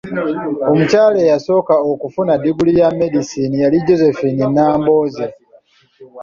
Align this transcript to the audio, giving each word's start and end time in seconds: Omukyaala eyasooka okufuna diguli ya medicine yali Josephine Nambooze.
Omukyaala 0.71 1.17
eyasooka 1.25 1.73
okufuna 1.91 2.33
diguli 2.43 2.71
ya 2.81 2.89
medicine 2.99 3.53
yali 3.63 3.77
Josephine 3.87 4.43
Nambooze. 4.55 5.27